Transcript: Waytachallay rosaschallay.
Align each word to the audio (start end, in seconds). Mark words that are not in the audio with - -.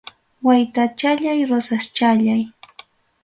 Waytachallay 0.45 1.39
rosaschallay. 1.49 2.41